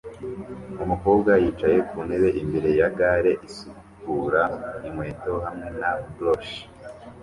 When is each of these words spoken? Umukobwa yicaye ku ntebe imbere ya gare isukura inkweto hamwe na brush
Umukobwa 0.83 1.31
yicaye 1.43 1.79
ku 1.89 1.97
ntebe 2.07 2.29
imbere 2.41 2.69
ya 2.79 2.89
gare 2.99 3.31
isukura 3.47 4.43
inkweto 4.87 5.33
hamwe 5.45 5.67
na 5.79 5.91
brush 6.13 6.53